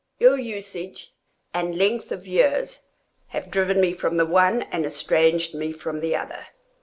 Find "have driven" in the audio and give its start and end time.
3.27-3.79